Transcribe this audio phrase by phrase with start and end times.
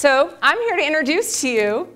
[0.00, 1.94] So I'm here to introduce to you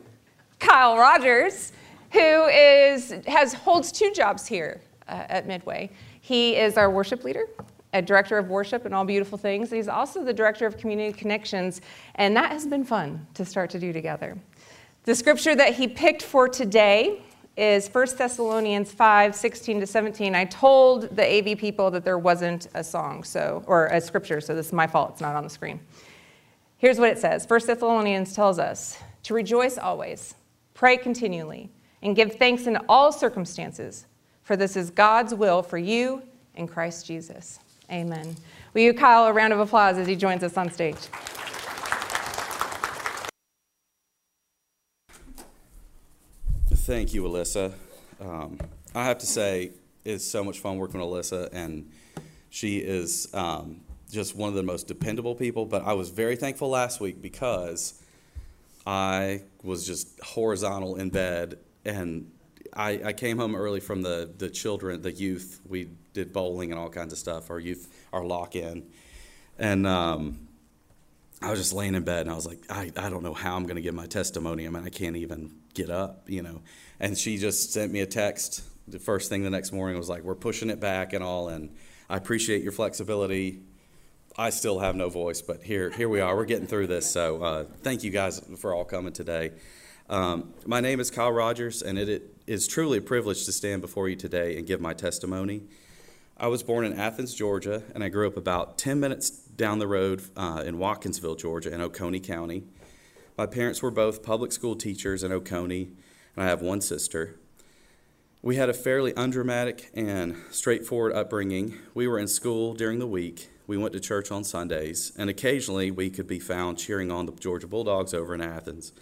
[0.58, 1.72] Kyle Rogers,
[2.12, 5.88] who is, has, holds two jobs here uh, at Midway.
[6.20, 7.46] He is our worship leader,
[7.94, 9.70] a director of worship and all beautiful things.
[9.70, 11.80] He's also the director of community connections,
[12.16, 14.36] and that has been fun to start to do together.
[15.04, 17.22] The scripture that he picked for today
[17.56, 20.34] is 1 Thessalonians 5 16 to 17.
[20.34, 24.54] I told the AV people that there wasn't a song, so or a scripture, so
[24.54, 25.80] this is my fault, it's not on the screen.
[26.84, 30.34] Here's what it says 1 Thessalonians tells us to rejoice always,
[30.74, 31.70] pray continually,
[32.02, 34.04] and give thanks in all circumstances,
[34.42, 36.22] for this is God's will for you
[36.56, 37.58] in Christ Jesus.
[37.90, 38.36] Amen.
[38.74, 40.98] Will you, Kyle, a round of applause as he joins us on stage?
[46.68, 47.72] Thank you, Alyssa.
[48.20, 48.58] Um,
[48.94, 49.70] I have to say,
[50.04, 51.90] it's so much fun working with Alyssa, and
[52.50, 53.80] she is um,
[54.14, 55.66] just one of the most dependable people.
[55.66, 58.02] But I was very thankful last week because
[58.86, 62.30] I was just horizontal in bed, and
[62.72, 65.60] I, I came home early from the, the children, the youth.
[65.66, 68.86] We did bowling and all kinds of stuff, our youth, our lock in.
[69.58, 70.48] And um,
[71.40, 73.56] I was just laying in bed, and I was like, I, I don't know how
[73.56, 74.66] I'm going to give my testimony.
[74.66, 76.62] I mean, I can't even get up, you know.
[77.00, 78.62] And she just sent me a text.
[78.88, 81.74] The first thing the next morning was like, "We're pushing it back and all." And
[82.08, 83.60] I appreciate your flexibility.
[84.36, 86.34] I still have no voice, but here here we are.
[86.34, 87.08] We're getting through this.
[87.08, 89.52] So uh, thank you guys for all coming today.
[90.08, 93.80] Um, my name is Kyle Rogers, and it, it is truly a privilege to stand
[93.80, 95.62] before you today and give my testimony.
[96.36, 99.86] I was born in Athens, Georgia, and I grew up about 10 minutes down the
[99.86, 102.64] road uh, in Watkinsville, Georgia, in Oconee County.
[103.38, 105.90] My parents were both public school teachers in Oconee,
[106.34, 107.36] and I have one sister.
[108.42, 111.78] We had a fairly undramatic and straightforward upbringing.
[111.94, 113.48] We were in school during the week.
[113.66, 117.32] We went to church on Sundays, and occasionally we could be found cheering on the
[117.32, 118.92] Georgia Bulldogs over in Athens.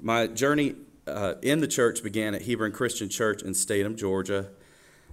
[0.00, 0.76] My journey
[1.06, 4.48] uh, in the church began at Hebron Christian Church in Statham, Georgia,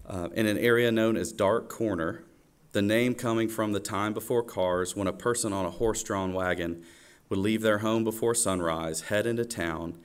[0.08, 2.24] uh, in an area known as Dark Corner,
[2.72, 6.34] the name coming from the time before cars when a person on a horse drawn
[6.34, 6.84] wagon
[7.28, 9.98] would leave their home before sunrise, head into town,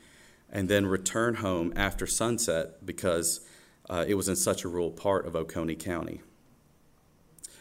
[0.50, 3.41] and then return home after sunset because
[3.89, 6.23] uh, it was in such a rural part of Oconee County.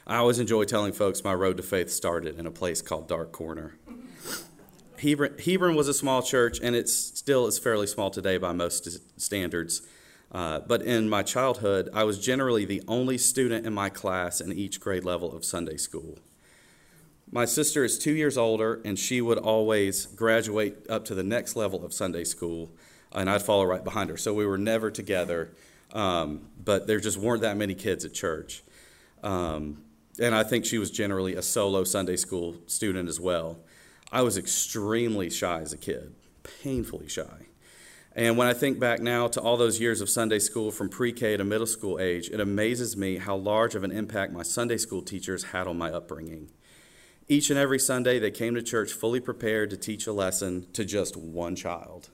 [0.08, 3.32] I always enjoy telling folks my road to faith started in a place called Dark
[3.32, 3.76] Corner.
[5.00, 8.88] Hebron, Hebron was a small church, and it still is fairly small today by most
[9.20, 9.82] standards.
[10.32, 14.52] Uh, but in my childhood, I was generally the only student in my class in
[14.54, 16.20] each grade level of Sunday school.
[17.32, 21.56] My sister is two years older, and she would always graduate up to the next
[21.56, 22.70] level of Sunday school,
[23.12, 24.18] and I'd follow right behind her.
[24.18, 25.56] So we were never together,
[25.94, 28.62] um, but there just weren't that many kids at church.
[29.24, 29.85] Um,
[30.20, 33.60] and I think she was generally a solo Sunday school student as well.
[34.12, 36.16] I was extremely shy as a kid,
[36.62, 37.48] painfully shy.
[38.16, 41.12] And when I think back now to all those years of Sunday school from pre
[41.12, 44.78] K to middle school age, it amazes me how large of an impact my Sunday
[44.78, 46.50] school teachers had on my upbringing.
[47.28, 50.86] Each and every Sunday, they came to church fully prepared to teach a lesson to
[50.86, 52.10] just one child.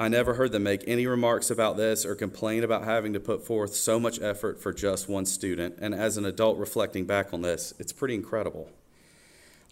[0.00, 3.44] I never heard them make any remarks about this or complain about having to put
[3.44, 5.74] forth so much effort for just one student.
[5.80, 8.70] And as an adult reflecting back on this, it's pretty incredible.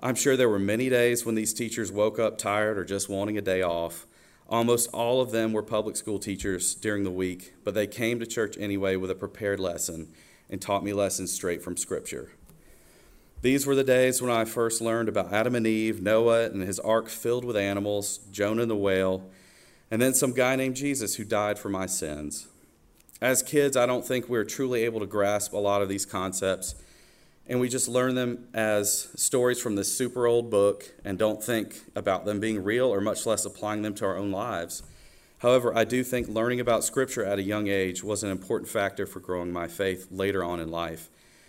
[0.00, 3.38] I'm sure there were many days when these teachers woke up tired or just wanting
[3.38, 4.04] a day off.
[4.48, 8.26] Almost all of them were public school teachers during the week, but they came to
[8.26, 10.08] church anyway with a prepared lesson
[10.50, 12.32] and taught me lessons straight from Scripture.
[13.42, 16.80] These were the days when I first learned about Adam and Eve, Noah and his
[16.80, 19.30] ark filled with animals, Jonah and the whale,
[19.90, 22.48] and then some guy named Jesus who died for my sins.
[23.20, 26.04] As kids, I don't think we are truly able to grasp a lot of these
[26.04, 26.74] concepts,
[27.46, 31.80] and we just learn them as stories from this super old book and don't think
[31.94, 34.82] about them being real or much less applying them to our own lives.
[35.38, 39.06] However, I do think learning about Scripture at a young age was an important factor
[39.06, 41.08] for growing my faith later on in life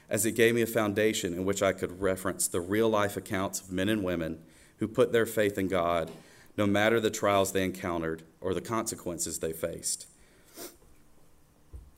[0.09, 3.61] as it gave me a foundation in which I could reference the real life accounts
[3.61, 4.39] of men and women
[4.77, 6.11] who put their faith in God,
[6.57, 10.07] no matter the trials they encountered or the consequences they faced.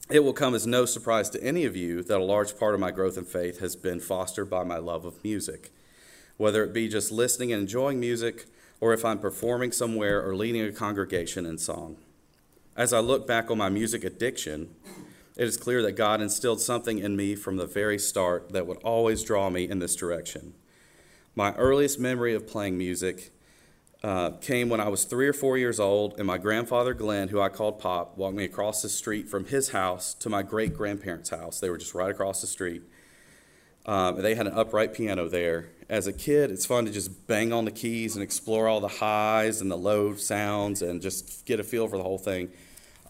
[0.10, 2.80] It will come as no surprise to any of you that a large part of
[2.80, 5.72] my growth in faith has been fostered by my love of music.
[6.38, 8.48] Whether it be just listening and enjoying music,
[8.82, 11.98] or if I'm performing somewhere or leading a congregation in song.
[12.76, 14.74] As I look back on my music addiction,
[15.36, 18.78] it is clear that God instilled something in me from the very start that would
[18.78, 20.54] always draw me in this direction.
[21.36, 23.32] My earliest memory of playing music
[24.04, 27.42] uh, came when I was three or four years old, and my grandfather Glenn, who
[27.42, 31.30] I called Pop, walked me across the street from his house to my great grandparents'
[31.30, 31.60] house.
[31.60, 32.84] They were just right across the street.
[33.86, 35.70] Um, they had an upright piano there.
[35.90, 38.88] As a kid, it's fun to just bang on the keys and explore all the
[38.88, 42.52] highs and the low sounds and just get a feel for the whole thing.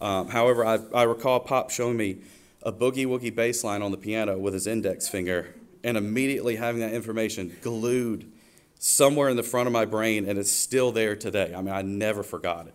[0.00, 2.22] Um, however, I, I recall Pop showing me
[2.62, 5.54] a boogie woogie bass line on the piano with his index finger
[5.84, 8.30] and immediately having that information glued
[8.80, 11.52] somewhere in the front of my brain, and it's still there today.
[11.54, 12.74] I mean, I never forgot it.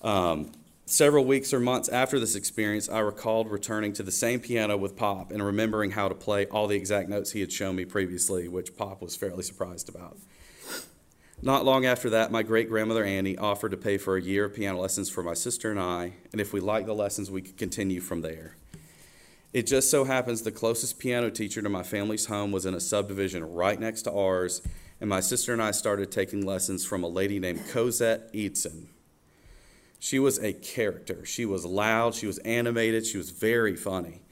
[0.00, 0.52] Um,
[0.86, 4.96] several weeks or months after this experience, I recalled returning to the same piano with
[4.96, 8.46] Pop and remembering how to play all the exact notes he had shown me previously,
[8.46, 10.16] which Pop was fairly surprised about.
[11.42, 14.54] Not long after that, my great grandmother Annie offered to pay for a year of
[14.54, 17.56] piano lessons for my sister and I, and if we liked the lessons, we could
[17.56, 18.56] continue from there.
[19.52, 22.80] It just so happens the closest piano teacher to my family's home was in a
[22.80, 24.62] subdivision right next to ours,
[25.00, 28.86] and my sister and I started taking lessons from a lady named Cosette Eidson.
[29.98, 31.24] She was a character.
[31.24, 34.22] She was loud, she was animated, she was very funny,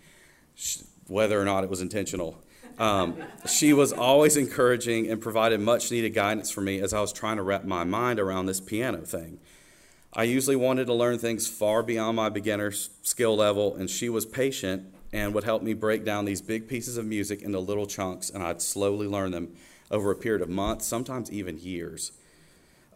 [0.55, 2.43] she, whether or not it was intentional.
[2.79, 3.17] Um,
[3.49, 7.39] she was always encouraging and provided much needed guidance for me as I was trying
[7.39, 9.39] to wrap my mind around this piano thing.
[10.13, 14.27] I usually wanted to learn things far beyond my beginner skill level, and she was
[14.27, 18.31] patient and would help me break down these big pieces of music into little chunks,
[18.31, 19.55] and I'd slowly learn them
[19.91, 22.13] over a period of months, sometimes even years.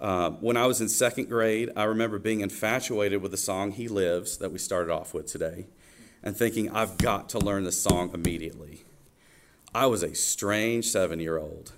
[0.00, 3.86] Uh, when I was in second grade, I remember being infatuated with the song He
[3.86, 5.66] Lives that we started off with today
[6.22, 8.84] and thinking, I've got to learn this song immediately.
[9.74, 11.72] I was a strange seven year old.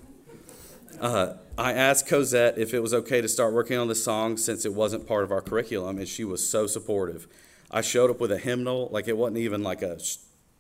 [1.01, 4.65] Uh, I asked Cosette if it was okay to start working on the song since
[4.65, 7.27] it wasn't part of our curriculum, and she was so supportive.
[7.71, 9.99] I showed up with a hymnal, like it wasn't even like a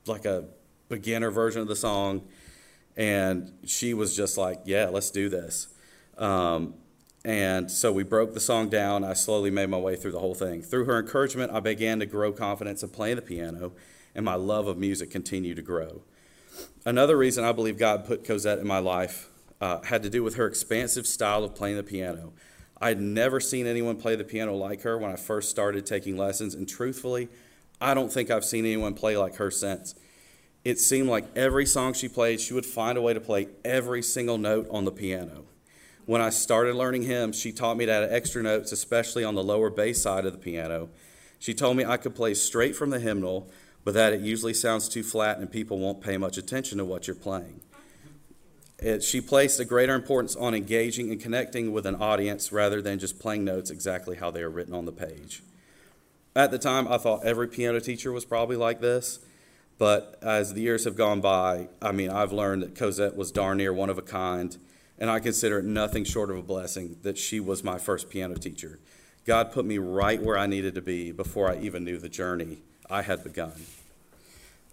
[0.07, 0.45] like a
[0.89, 2.27] beginner version of the song,
[2.97, 5.69] and she was just like, "Yeah, let's do this."
[6.19, 6.75] Um,
[7.25, 9.05] and so we broke the song down.
[9.05, 10.63] I slowly made my way through the whole thing.
[10.63, 13.73] Through her encouragement, I began to grow confidence in playing the piano,
[14.15, 16.03] and my love of music continued to grow.
[16.85, 19.29] Another reason I believe God put Cosette in my life
[19.61, 22.33] uh, had to do with her expansive style of playing the piano.
[22.81, 26.17] I had never seen anyone play the piano like her when I first started taking
[26.17, 27.29] lessons, and truthfully,
[27.81, 29.95] I don't think I've seen anyone play like her since.
[30.65, 34.03] It seemed like every song she played, she would find a way to play every
[34.03, 35.45] single note on the piano.
[36.07, 39.43] When I started learning hymns, she taught me to add extra notes, especially on the
[39.43, 40.89] lower bass side of the piano.
[41.39, 43.51] She told me I could play straight from the hymnal,
[43.85, 47.07] but that it usually sounds too flat and people won't pay much attention to what
[47.09, 47.61] you're playing.
[48.79, 52.99] It, she placed a greater importance on engaging and connecting with an audience rather than
[52.99, 55.43] just playing notes exactly how they are written on the page.
[56.35, 59.21] At the time, I thought every piano teacher was probably like this,
[59.83, 63.59] but as the years have gone by, I mean, I've learned that Cosette was darn
[63.59, 64.57] near one of a kind
[64.97, 68.37] and I consider it nothing short of a blessing that she was my first piano
[68.37, 68.79] teacher.
[69.25, 72.59] God put me right where I needed to be before I even knew the journey
[72.89, 73.55] I had begun.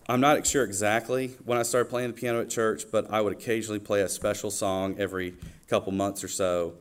[0.08, 3.34] I'm not sure exactly when I started playing the piano at church, but I would
[3.34, 5.34] occasionally play a special song every
[5.68, 6.76] couple months or so.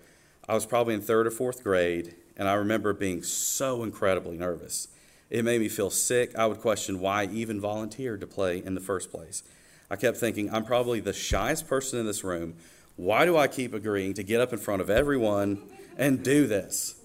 [0.46, 4.88] I was probably in third or fourth grade, and I remember being so incredibly nervous.
[5.30, 6.34] It made me feel sick.
[6.36, 9.42] I would question why I even volunteered to play in the first place.
[9.90, 12.54] I kept thinking, I'm probably the shyest person in this room
[12.98, 15.62] why do I keep agreeing to get up in front of everyone
[15.96, 16.96] and do this?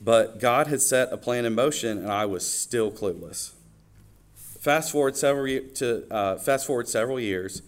[0.00, 3.52] But God had set a plan in motion, and I was still clueless.
[4.34, 7.60] Fast forward several to uh, fast forward several years,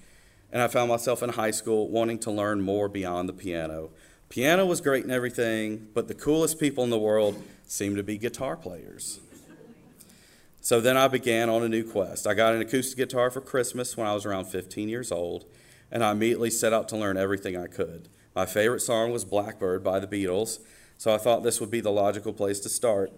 [0.50, 3.90] and I found myself in high school wanting to learn more beyond the piano.
[4.30, 8.16] Piano was great and everything, but the coolest people in the world seemed to be
[8.16, 9.20] guitar players.
[10.64, 12.24] So then I began on a new quest.
[12.24, 15.44] I got an acoustic guitar for Christmas when I was around 15 years old
[15.90, 18.08] and I immediately set out to learn everything I could.
[18.32, 20.60] My favorite song was Blackbird by the Beatles,
[20.96, 23.10] so I thought this would be the logical place to start.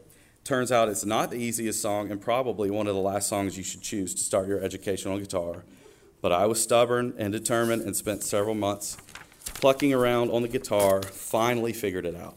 [0.42, 3.62] Turns out it's not the easiest song and probably one of the last songs you
[3.62, 5.66] should choose to start your education on guitar.
[6.22, 8.96] But I was stubborn and determined and spent several months
[9.44, 12.36] plucking around on the guitar, finally figured it out.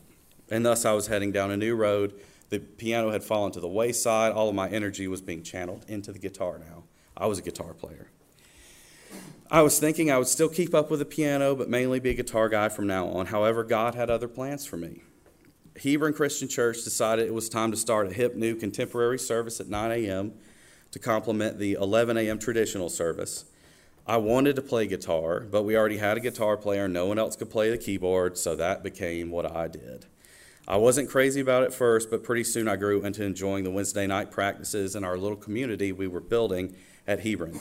[0.51, 2.13] And thus I was heading down a new road.
[2.49, 4.31] The piano had fallen to the wayside.
[4.31, 6.83] All of my energy was being channeled into the guitar now.
[7.15, 8.09] I was a guitar player.
[9.49, 12.13] I was thinking I would still keep up with the piano, but mainly be a
[12.13, 13.27] guitar guy from now on.
[13.27, 15.03] However, God had other plans for me.
[15.81, 19.69] Hebron Christian Church decided it was time to start a hip new contemporary service at
[19.69, 20.33] 9 a.m.
[20.91, 22.39] to complement the 11 a.m.
[22.39, 23.45] traditional service.
[24.05, 26.87] I wanted to play guitar, but we already had a guitar player.
[26.87, 30.07] No one else could play the keyboard, so that became what I did.
[30.69, 34.05] I wasn't crazy about it first, but pretty soon I grew into enjoying the Wednesday
[34.05, 36.75] night practices in our little community we were building
[37.07, 37.57] at Hebron.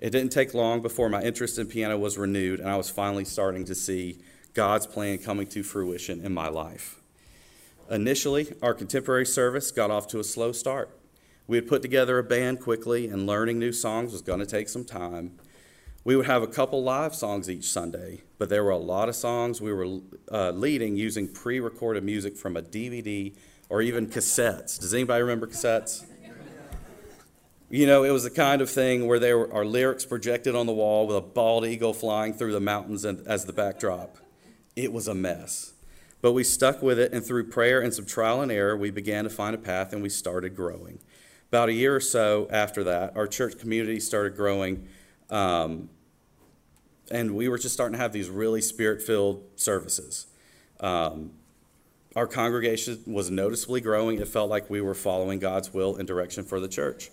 [0.00, 3.24] It didn't take long before my interest in piano was renewed, and I was finally
[3.24, 4.18] starting to see
[4.52, 7.00] God's plan coming to fruition in my life.
[7.90, 10.90] Initially, our contemporary service got off to a slow start.
[11.46, 14.68] We had put together a band quickly, and learning new songs was going to take
[14.68, 15.38] some time.
[16.04, 19.14] We would have a couple live songs each Sunday, but there were a lot of
[19.14, 20.00] songs we were
[20.32, 23.32] uh, leading using pre recorded music from a DVD
[23.68, 24.80] or even cassettes.
[24.80, 26.04] Does anybody remember cassettes?
[27.70, 30.74] You know, it was the kind of thing where there are lyrics projected on the
[30.74, 34.18] wall with a bald eagle flying through the mountains as the backdrop.
[34.76, 35.72] It was a mess.
[36.20, 39.24] But we stuck with it, and through prayer and some trial and error, we began
[39.24, 40.98] to find a path and we started growing.
[41.48, 44.86] About a year or so after that, our church community started growing,
[45.32, 45.88] um,
[47.10, 50.26] and we were just starting to have these really spirit filled services.
[50.78, 51.32] Um,
[52.14, 54.20] our congregation was noticeably growing.
[54.20, 57.10] It felt like we were following God's will and direction for the church.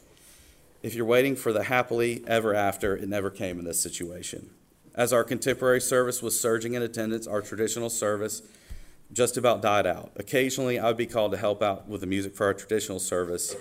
[0.84, 4.50] If you're waiting for the happily ever after, it never came in this situation.
[4.96, 8.42] As our contemporary service was surging in attendance, our traditional service
[9.14, 10.12] just about died out.
[10.18, 13.56] Occasionally, I would be called to help out with the music for our traditional service,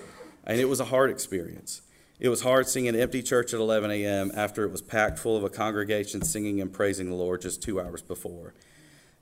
[0.45, 1.83] and it was a hard experience.
[2.21, 4.33] It was hard seeing an empty church at 11 a.m.
[4.35, 7.81] after it was packed full of a congregation singing and praising the Lord just two
[7.81, 8.55] hours before.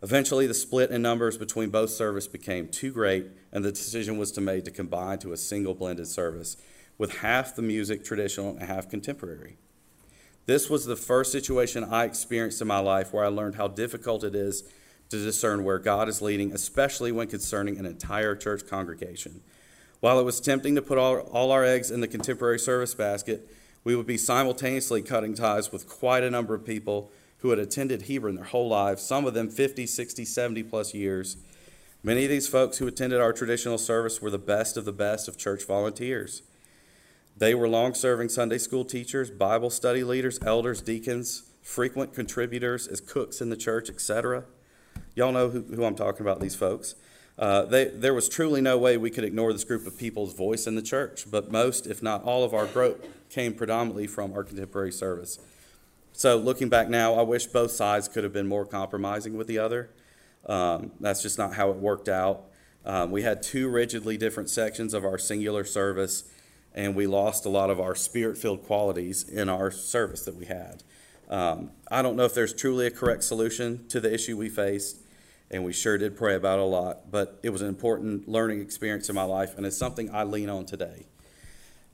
[0.02, 4.32] Eventually, the split in numbers between both services became too great, and the decision was
[4.32, 6.56] to made to combine to a single blended service
[6.96, 9.58] with half the music traditional and half contemporary.
[10.46, 14.24] This was the first situation I experienced in my life where I learned how difficult
[14.24, 14.64] it is
[15.10, 19.42] to discern where God is leading, especially when concerning an entire church congregation.
[20.00, 23.48] While it was tempting to put all, all our eggs in the contemporary service basket,
[23.84, 28.02] we would be simultaneously cutting ties with quite a number of people who had attended
[28.02, 31.36] Hebron their whole lives, some of them 50, 60, 70 plus years.
[32.02, 35.28] Many of these folks who attended our traditional service were the best of the best
[35.28, 36.42] of church volunteers.
[37.36, 43.00] They were long serving Sunday school teachers, Bible study leaders, elders, deacons, frequent contributors as
[43.00, 44.44] cooks in the church, etc.
[45.14, 46.94] Y'all know who, who, I'm talking about, these folks.
[47.38, 50.66] Uh, they, there was truly no way we could ignore this group of people's voice
[50.66, 54.42] in the church, but most, if not all, of our growth came predominantly from our
[54.42, 55.38] contemporary service.
[56.12, 59.58] So, looking back now, I wish both sides could have been more compromising with the
[59.58, 59.90] other.
[60.46, 62.44] Um, that's just not how it worked out.
[62.86, 66.24] Um, we had two rigidly different sections of our singular service
[66.76, 70.44] and we lost a lot of our spirit filled qualities in our service that we
[70.44, 70.82] had.
[71.28, 74.98] Um, I don't know if there's truly a correct solution to the issue we faced,
[75.50, 79.08] and we sure did pray about a lot, but it was an important learning experience
[79.08, 81.06] in my life, and it's something I lean on today.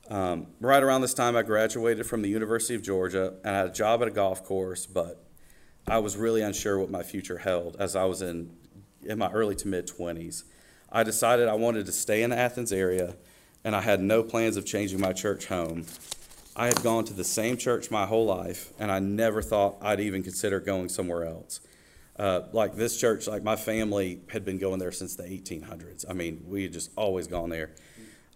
[0.09, 3.67] Um, right around this time, I graduated from the University of Georgia, and I had
[3.67, 5.23] a job at a golf course, but
[5.87, 8.51] I was really unsure what my future held as I was in,
[9.03, 10.43] in my early to mid 20s.
[10.91, 13.15] I decided I wanted to stay in the Athens area
[13.63, 15.85] and I had no plans of changing my church home.
[16.55, 19.99] I had gone to the same church my whole life, and I never thought I'd
[19.99, 21.61] even consider going somewhere else.
[22.17, 26.05] Uh, like this church, like my family had been going there since the 1800s.
[26.07, 27.71] I mean, we had just always gone there.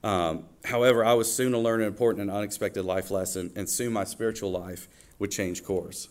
[0.03, 3.93] Um, however, I was soon to learn an important and unexpected life lesson, and soon
[3.93, 4.87] my spiritual life
[5.19, 6.09] would change course.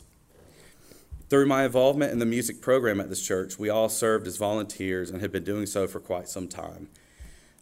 [1.29, 5.11] Through my involvement in the music program at this church, we all served as volunteers
[5.11, 6.89] and had been doing so for quite some time.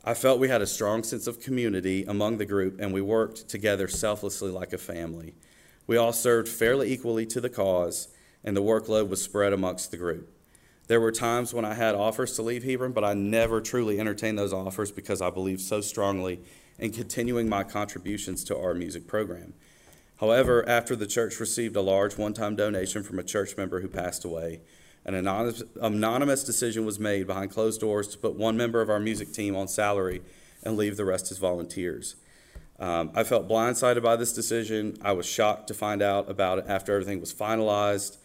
[0.04, 3.48] I felt we had a strong sense of community among the group, and we worked
[3.48, 5.34] together selflessly like a family.
[5.86, 8.08] We all served fairly equally to the cause,
[8.44, 10.30] and the workload was spread amongst the group.
[10.86, 14.38] There were times when I had offers to leave Hebron, but I never truly entertained
[14.38, 16.40] those offers because I believed so strongly
[16.78, 19.54] in continuing my contributions to our music program.
[20.20, 23.88] However, after the church received a large one time donation from a church member who
[23.88, 24.60] passed away,
[25.06, 29.32] an anonymous, decision was made behind closed doors to put one member of our music
[29.32, 30.22] team on salary
[30.62, 32.16] and leave the rest as volunteers.
[32.78, 34.96] Um, I felt blindsided by this decision.
[35.02, 38.16] I was shocked to find out about it after everything was finalized.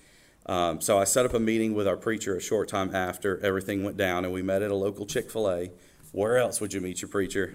[0.49, 3.83] Um, so I set up a meeting with our preacher a short time after everything
[3.83, 5.69] went down, and we met at a local Chick fil A.
[6.11, 7.53] Where else would you meet your preacher?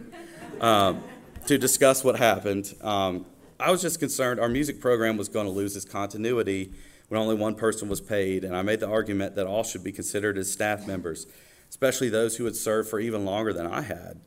[0.60, 1.02] Um,
[1.48, 2.72] to discuss what happened.
[2.80, 3.26] Um,
[3.58, 6.72] I was just concerned our music program was going to lose its continuity
[7.08, 9.90] when only one person was paid, and I made the argument that all should be
[9.90, 11.26] considered as staff members,
[11.70, 14.20] especially those who had served for even longer than I had.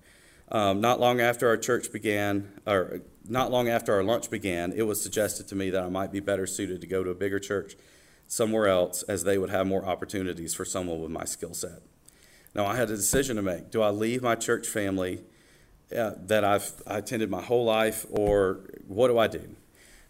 [0.52, 4.82] Um, not long after our church began, or not long after our lunch began, it
[4.82, 7.40] was suggested to me that I might be better suited to go to a bigger
[7.40, 7.78] church
[8.28, 11.82] somewhere else, as they would have more opportunities for someone with my skill set.
[12.54, 13.72] Now, I had a decision to make.
[13.72, 15.24] Do I leave my church family
[15.96, 19.56] uh, that I've I attended my whole life, or what do I do?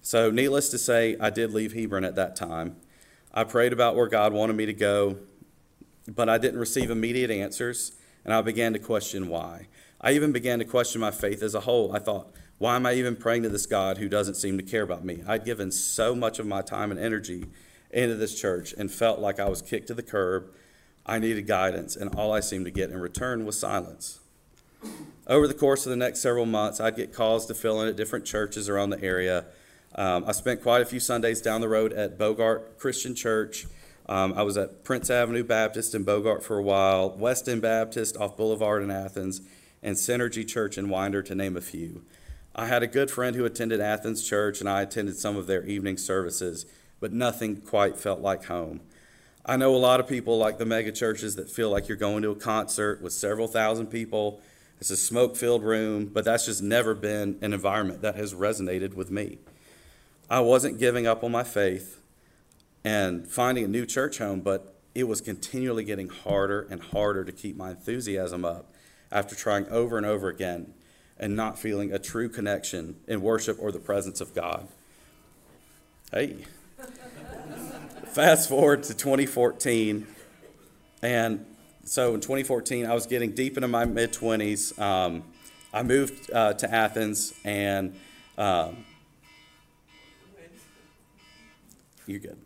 [0.02, 2.78] So, needless to say, I did leave Hebron at that time.
[3.34, 5.18] I prayed about where God wanted me to go,
[6.08, 7.92] but I didn't receive immediate answers,
[8.26, 9.68] and I began to question why.
[10.00, 11.96] I even began to question my faith as a whole.
[11.96, 14.84] I thought, why am I even praying to this God who doesn't seem to care
[14.84, 15.24] about me?
[15.28, 17.46] I'd given so much of my time and energy
[17.92, 20.52] into this church and felt like I was kicked to the curb.
[21.06, 24.20] I needed guidance, and all I seemed to get in return was silence.
[25.26, 27.96] Over the course of the next several months, I'd get calls to fill in at
[27.96, 29.46] different churches around the area
[29.96, 33.66] Um, I spent quite a few Sundays down the road at Bogart Christian Church.
[34.08, 38.16] Um, I was at Prince Avenue Baptist in Bogart for a while, West End Baptist
[38.18, 39.42] off Boulevard in Athens,
[39.82, 42.04] and Synergy Church in Winder, to name a few.
[42.56, 45.66] I had a good friend who attended Athens Church, and I attended some of their
[45.66, 46.66] evening services,
[47.00, 48.82] but nothing quite felt like home.
[49.46, 52.22] I know a lot of people like the mega churches that feel like you're going
[52.24, 54.42] to a concert with several thousand people.
[54.80, 58.94] It's a smoke filled room, but that's just never been an environment that has resonated
[58.94, 59.38] with me.
[60.30, 62.02] I wasn't giving up on my faith
[62.84, 67.32] and finding a new church home, but it was continually getting harder and harder to
[67.32, 68.74] keep my enthusiasm up
[69.12, 70.74] after trying over and over again
[71.18, 74.68] and not feeling a true connection in worship or the presence of God.
[76.12, 76.46] Hey.
[78.08, 80.08] Fast forward to 2014,
[81.02, 81.46] and
[81.84, 84.78] so in 2014, I was getting deep into my mid 20s.
[84.80, 85.24] Um,
[85.74, 87.96] I moved uh, to Athens, and
[88.38, 88.86] um,
[92.06, 92.38] you're good.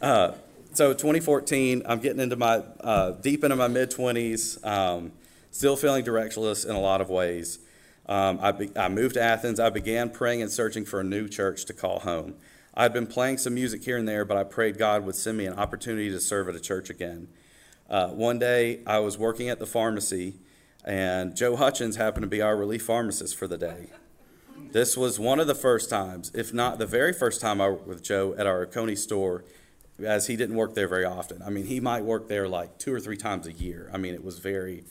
[0.00, 0.32] Uh,
[0.72, 5.12] so 2014, I'm getting into my uh, deep into my mid 20s, um,
[5.50, 7.58] still feeling directionless in a lot of ways.
[8.08, 9.58] Um, I, be, I moved to Athens.
[9.58, 12.34] I began praying and searching for a new church to call home.
[12.76, 15.46] I'd been playing some music here and there, but I prayed God would send me
[15.46, 17.28] an opportunity to serve at a church again.
[17.88, 20.34] Uh, one day, I was working at the pharmacy,
[20.84, 23.86] and Joe Hutchins happened to be our relief pharmacist for the day.
[24.72, 27.86] This was one of the first times, if not the very first time I worked
[27.86, 29.44] with Joe at our Oconee store,
[30.04, 31.40] as he didn't work there very often.
[31.40, 33.88] I mean, he might work there like two or three times a year.
[33.90, 34.84] I mean, it was very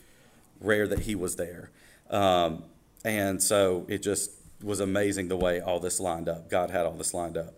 [0.59, 1.69] rare that he was there.
[2.09, 2.63] Um,
[3.03, 4.31] and so it just
[4.63, 6.49] was amazing the way all this lined up.
[6.49, 7.53] God had all this lined up.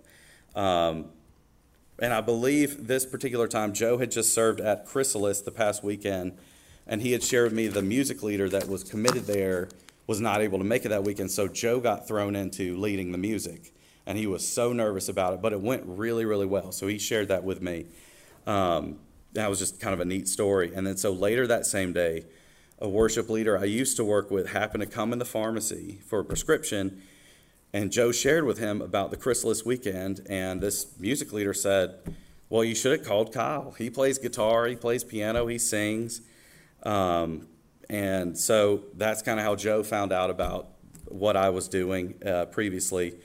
[0.57, 1.05] Um,
[1.99, 6.37] and I believe this particular time, Joe had just served at Chrysalis the past weekend,
[6.85, 9.69] and he had shared with me the music leader that was committed there
[10.07, 11.31] was not able to make it that weekend.
[11.31, 13.73] So Joe got thrown into leading the music,
[14.05, 16.71] and he was so nervous about it, but it went really, really well.
[16.71, 17.85] So he shared that with me.
[18.45, 18.99] Um,
[19.33, 20.71] that was just kind of a neat story.
[20.73, 22.25] And then so later that same day,
[22.79, 26.19] a worship leader I used to work with happened to come in the pharmacy for
[26.19, 27.01] a prescription,
[27.73, 31.95] and Joe shared with him about the Chrysalis weekend, and this music leader said,
[32.49, 33.71] Well, you should have called Kyle.
[33.77, 36.21] He plays guitar, he plays piano, he sings.
[36.83, 37.47] Um,
[37.89, 40.69] and so that's kind of how Joe found out about
[41.05, 43.15] what I was doing uh, previously.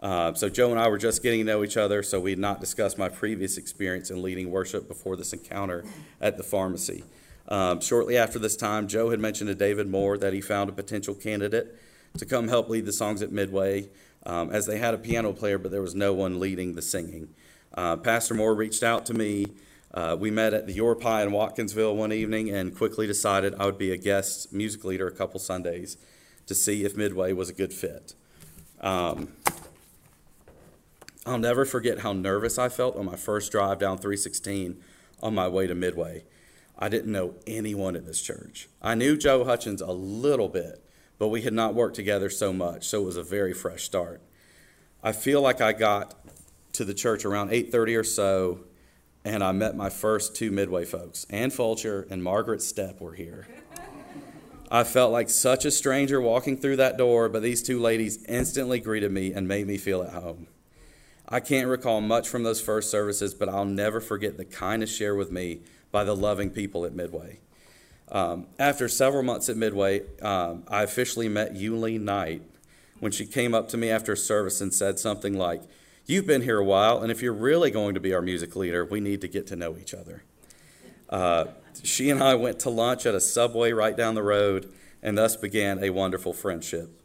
[0.00, 2.38] Uh, so Joe and I were just getting to know each other, so we had
[2.38, 5.84] not discussed my previous experience in leading worship before this encounter
[6.20, 7.04] at the pharmacy.
[7.48, 10.72] Um, shortly after this time, Joe had mentioned to David Moore that he found a
[10.72, 11.78] potential candidate
[12.18, 13.88] to come help lead the songs at Midway,
[14.24, 17.28] um, as they had a piano player, but there was no one leading the singing.
[17.74, 19.46] Uh, Pastor Moore reached out to me
[19.94, 23.66] uh, we met at the Your Pie in Watkinsville one evening and quickly decided I
[23.66, 25.98] would be a guest music leader a couple Sundays
[26.46, 28.14] to see if Midway was a good fit.
[28.80, 29.28] Um,
[31.26, 34.82] I'll never forget how nervous I felt on my first drive down 316
[35.22, 36.24] on my way to Midway.
[36.78, 38.68] I didn't know anyone at this church.
[38.80, 40.82] I knew Joe Hutchins a little bit,
[41.22, 44.20] but we had not worked together so much, so it was a very fresh start.
[45.04, 46.16] I feel like I got
[46.72, 48.64] to the church around 8:30 or so
[49.24, 51.24] and I met my first two Midway folks.
[51.30, 53.46] Ann Fulcher and Margaret Stepp were here.
[54.68, 58.80] I felt like such a stranger walking through that door, but these two ladies instantly
[58.80, 60.48] greeted me and made me feel at home.
[61.28, 65.18] I can't recall much from those first services, but I'll never forget the kindness shared
[65.18, 65.60] with me
[65.92, 67.38] by the loving people at Midway.
[68.12, 72.42] Um, after several months at Midway, um, I officially met Yulee Knight
[73.00, 75.62] when she came up to me after service and said something like,
[76.04, 78.84] You've been here a while, and if you're really going to be our music leader,
[78.84, 80.24] we need to get to know each other.
[81.08, 81.44] Uh,
[81.84, 85.36] she and I went to lunch at a subway right down the road, and thus
[85.36, 87.00] began a wonderful friendship.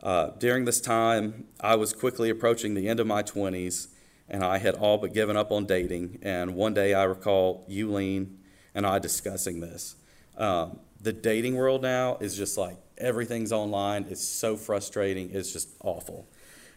[0.00, 3.88] Uh, during this time, I was quickly approaching the end of my 20s,
[4.28, 6.20] and I had all but given up on dating.
[6.22, 8.28] And one day I recall Yulee
[8.74, 9.96] and I discussing this.
[10.36, 14.06] Um, the dating world now is just like everything's online.
[14.08, 15.30] It's so frustrating.
[15.32, 16.28] It's just awful.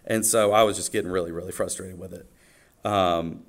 [0.05, 2.29] And so I was just getting really, really frustrated with it.
[2.85, 3.43] Um,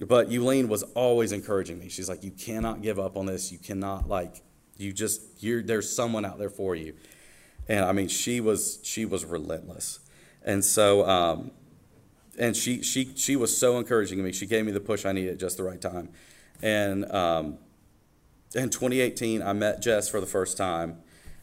[0.00, 1.88] but Yulee was always encouraging me.
[1.88, 3.50] She's like, you cannot give up on this.
[3.50, 4.42] You cannot like,
[4.76, 6.94] you just, you're, there's someone out there for you.
[7.68, 10.00] And I mean, she was, she was relentless.
[10.44, 11.50] And so, um,
[12.38, 14.32] and she, she, she was so encouraging me.
[14.32, 16.10] She gave me the push I needed at just the right time.
[16.62, 17.58] And um,
[18.54, 20.98] in 2018, I met Jess for the first time.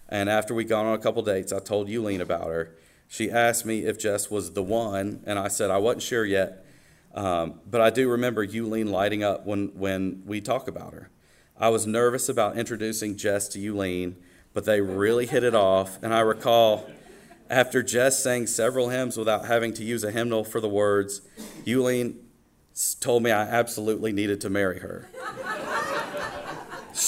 [0.09, 2.75] And after we'd gone on a couple dates, I told Yulee about her
[3.13, 6.65] she asked me if Jess was the one, and I said I wasn't sure yet.
[7.13, 11.11] Um, but I do remember Yulee lighting up when, when we talk about her.
[11.55, 14.15] I was nervous about introducing Jess to Yulee,
[14.51, 16.01] but they really hit it off.
[16.01, 16.89] And I recall
[17.51, 21.21] After Jess sang several hymns without having to use a hymnal for the words,
[21.65, 22.15] Yuleen
[22.99, 25.11] told me I absolutely needed to marry her.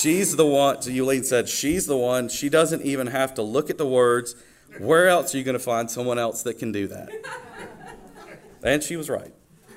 [0.05, 2.29] She's the one, Yuleen said, she's the one.
[2.29, 4.35] She doesn't even have to look at the words.
[4.77, 7.09] Where else are you going to find someone else that can do that?
[8.63, 9.31] And she was right.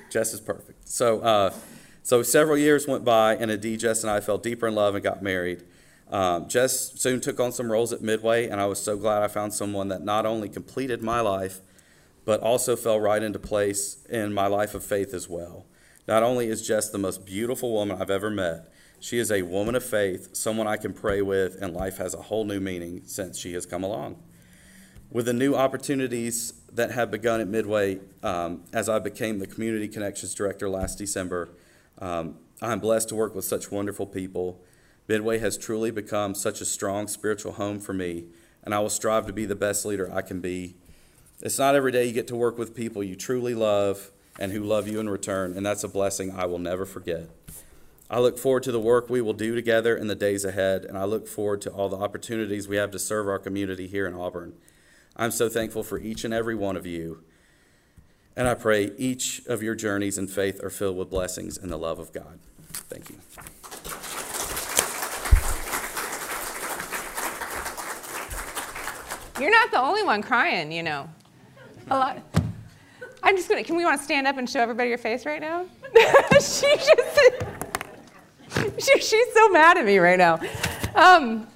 [0.09, 0.89] Jess is perfect.
[0.89, 1.53] So, uh,
[2.01, 5.03] so several years went by, and indeed, Jess and I fell deeper in love and
[5.03, 5.63] got married.
[6.09, 9.27] Um, Jess soon took on some roles at Midway, and I was so glad I
[9.27, 11.59] found someone that not only completed my life,
[12.25, 15.67] but also fell right into place in my life of faith as well.
[16.07, 19.75] Not only is Jess the most beautiful woman I've ever met, she is a woman
[19.75, 23.37] of faith, someone I can pray with, and life has a whole new meaning since
[23.39, 24.21] she has come along.
[25.11, 29.87] With the new opportunities that have begun at Midway um, as I became the Community
[29.87, 31.49] Connections Director last December,
[31.99, 34.61] um, I'm blessed to work with such wonderful people.
[35.07, 38.25] Midway has truly become such a strong spiritual home for me,
[38.63, 40.75] and I will strive to be the best leader I can be.
[41.41, 44.63] It's not every day you get to work with people you truly love and who
[44.63, 47.29] love you in return, and that's a blessing I will never forget.
[48.09, 50.97] I look forward to the work we will do together in the days ahead, and
[50.97, 54.15] I look forward to all the opportunities we have to serve our community here in
[54.15, 54.53] Auburn.
[55.15, 57.23] I'm so thankful for each and every one of you,
[58.35, 61.77] and I pray each of your journeys in faith are filled with blessings and the
[61.77, 62.39] love of God.
[62.71, 63.17] Thank you.
[69.39, 71.07] You're not the only one crying, you know.
[71.91, 72.17] A lot.
[73.23, 73.63] I'm just gonna.
[73.63, 75.65] Can we want to stand up and show everybody your face right now?
[76.33, 77.58] she just.
[78.79, 80.39] She, she's so mad at me right now.
[80.95, 81.47] Um,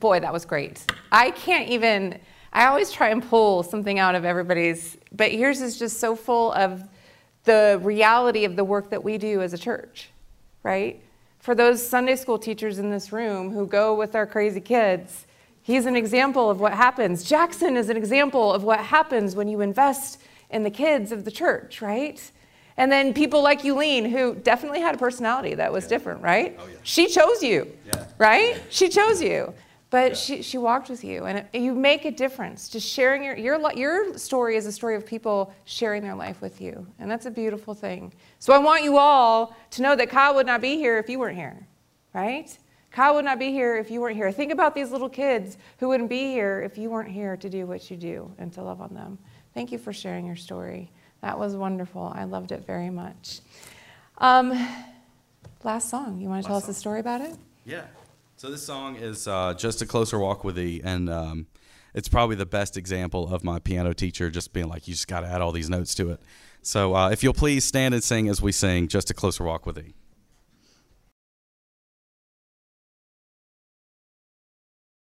[0.00, 0.84] boy, that was great.
[1.12, 2.18] I can't even.
[2.52, 6.52] I always try and pull something out of everybody's, but yours is just so full
[6.52, 6.82] of
[7.44, 10.10] the reality of the work that we do as a church,
[10.62, 11.00] right?
[11.38, 15.26] For those Sunday school teachers in this room who go with our crazy kids,
[15.62, 17.24] he's an example of what happens.
[17.24, 20.20] Jackson is an example of what happens when you invest
[20.50, 22.30] in the kids of the church, right?
[22.76, 25.88] And then people like Yuleen, who definitely had a personality that was yeah.
[25.88, 26.56] different, right?
[26.58, 26.76] Oh, yeah.
[26.82, 28.06] She chose you, yeah.
[28.18, 28.62] right?
[28.68, 29.54] She chose you.
[29.88, 32.68] But she, she walked with you, and it, you make a difference.
[32.68, 36.60] Just sharing your, your, your story is a story of people sharing their life with
[36.60, 38.12] you, and that's a beautiful thing.
[38.40, 41.20] So I want you all to know that Kyle would not be here if you
[41.20, 41.68] weren't here,
[42.12, 42.58] right?
[42.90, 44.32] Kyle would not be here if you weren't here.
[44.32, 47.64] Think about these little kids who wouldn't be here if you weren't here to do
[47.64, 49.18] what you do and to love on them.
[49.54, 50.90] Thank you for sharing your story.
[51.26, 52.12] That was wonderful.
[52.14, 53.40] I loved it very much.
[54.18, 54.52] Um,
[55.64, 56.20] last song.
[56.20, 57.36] You want to tell us a story about it?
[57.64, 57.82] Yeah.
[58.36, 61.48] So this song is uh, just a closer walk with thee, and um,
[61.94, 65.22] it's probably the best example of my piano teacher just being like, you just got
[65.22, 66.20] to add all these notes to it.
[66.62, 69.66] So uh, if you'll please stand and sing as we sing, just a closer walk
[69.66, 69.94] with thee.